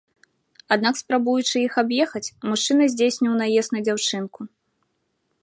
[0.75, 4.41] Аднак спрабуючы іх аб'ехаць, мужчына здзейсніў наезд на дзяўчынку.